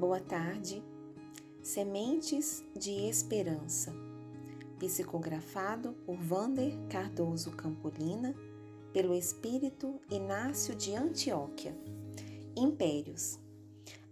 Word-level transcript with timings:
Boa 0.00 0.18
tarde. 0.18 0.82
Sementes 1.62 2.64
de 2.74 2.90
Esperança. 3.06 3.92
Psicografado 4.78 5.92
por 6.06 6.16
Vander 6.16 6.72
Cardoso 6.88 7.50
Campolina, 7.50 8.34
pelo 8.94 9.14
Espírito 9.14 10.00
Inácio 10.10 10.74
de 10.74 10.94
Antioquia. 10.94 11.76
Impérios. 12.56 13.38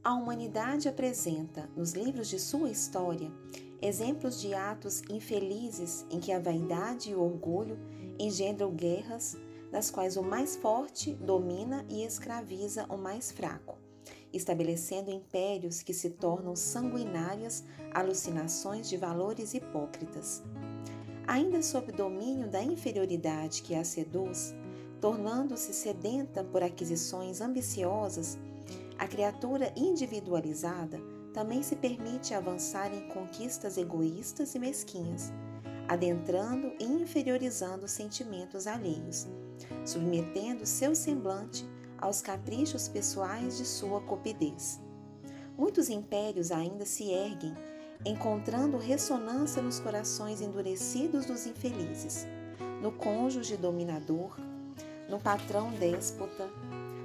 A 0.05 0.15
humanidade 0.15 0.91
apresenta, 0.91 1.71
nos 1.75 1.95
livros 1.95 2.29
de 2.29 2.39
sua 2.39 2.69
história, 2.69 3.33
exemplos 3.81 4.39
de 4.43 4.53
atos 4.53 5.01
infelizes 5.09 6.05
em 6.11 6.21
que 6.21 6.33
a 6.33 6.39
vaidade 6.39 7.13
e 7.13 7.15
o 7.15 7.23
orgulho 7.23 7.79
engendram 8.19 8.75
guerras, 8.75 9.39
das 9.73 9.91
quais 9.91 10.19
o 10.19 10.23
mais 10.23 10.55
forte 10.55 11.15
domina 11.15 11.83
e 11.89 12.05
escraviza 12.05 12.85
o 12.91 12.99
mais 12.99 13.33
fraco, 13.33 13.88
estabelecendo 14.33 15.11
impérios 15.11 15.83
que 15.83 15.95
se 15.95 16.11
tornam 16.11 16.55
sanguinárias 16.55 17.65
alucinações 17.93 18.89
de 18.89 18.97
valores 18.97 19.55
hipócritas. 19.55 20.43
Ainda 21.27 21.63
sob 21.63 21.93
domínio 21.93 22.49
da 22.49 22.63
inferioridade 22.63 23.63
que 23.63 23.75
a 23.75 23.85
seduz, 23.85 24.55
tornando-se 25.01 25.73
sedenta 25.73 26.43
por 26.43 26.63
aquisições 26.63 27.41
ambiciosas, 27.41 28.39
a 28.99 29.07
criatura 29.07 29.73
individualizada 29.77 31.01
também 31.33 31.63
se 31.63 31.77
permite 31.77 32.35
avançar 32.35 32.93
em 32.93 33.09
conquistas 33.09 33.77
egoístas 33.77 34.55
e 34.55 34.59
mesquinhas, 34.59 35.33
adentrando 35.87 36.73
e 36.81 36.85
inferiorizando 36.85 37.87
sentimentos 37.87 38.67
alheios, 38.67 39.27
submetendo 39.85 40.67
seu 40.67 40.95
semblante 40.95 41.65
aos 41.99 42.23
caprichos 42.23 42.89
pessoais 42.89 43.59
de 43.59 43.65
sua 43.65 44.01
cupidez. 44.01 44.81
Muitos 45.57 45.89
impérios 45.89 46.53
ainda 46.53 46.87
se 46.87 47.11
erguem, 47.11 47.55
encontrando 48.05 48.79
ressonância 48.79 49.61
nos 49.61 49.81
corações 49.81 50.41
endurecidos 50.41 51.27
dos 51.27 51.47
infelizes, 51.47 52.27
no 52.81 52.93
cônjuge 52.93 53.57
dominador, 53.57 54.37
no 55.09 55.19
patrão 55.19 55.71
déspota, 55.73 56.49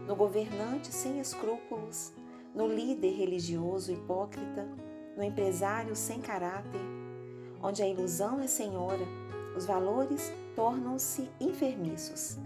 no 0.08 0.16
governante 0.16 0.94
sem 0.94 1.19
escrúpulos, 1.19 2.13
no 2.53 2.67
líder 2.67 3.13
religioso 3.13 3.91
hipócrita, 3.91 4.67
no 5.17 5.23
empresário 5.23 5.95
sem 5.95 6.22
caráter, 6.22 6.81
onde 7.61 7.81
a 7.81 7.88
ilusão 7.88 8.39
é 8.39 8.47
senhora, 8.47 9.05
os 9.55 9.66
valores 9.66 10.31
tornam-se 10.55 11.30
enfermiços. 11.39 12.38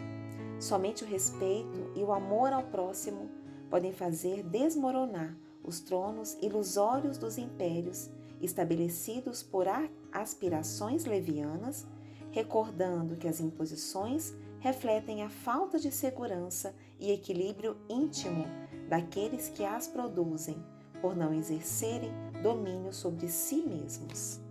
Somente 0.59 1.03
o 1.03 1.07
respeito 1.07 1.91
e 1.95 2.03
o 2.03 2.11
amor 2.11 2.51
ao 2.51 2.63
próximo 2.63 3.29
podem 3.69 3.93
fazer 3.93 4.43
desmoronar 4.43 5.37
os 5.63 5.79
tronos 5.79 6.37
ilusórios 6.41 7.17
dos 7.17 7.37
impérios 7.37 8.09
estabelecidos 8.41 9.43
por 9.43 9.67
aspirações 10.11 11.05
levianas, 11.05 11.85
recordando 12.31 13.15
que 13.15 13.27
as 13.27 13.39
imposições 13.39 14.33
refletem 14.59 15.23
a 15.23 15.29
falta 15.29 15.79
de 15.79 15.91
segurança 15.91 16.73
e 16.99 17.11
equilíbrio 17.11 17.77
íntimo 17.89 18.45
daqueles 18.89 19.49
que 19.49 19.63
as 19.63 19.87
produzem, 19.87 20.57
por 21.01 21.15
não 21.15 21.33
exercerem 21.33 22.11
domínio 22.41 22.91
sobre 22.91 23.27
si 23.27 23.57
mesmos. 23.57 24.46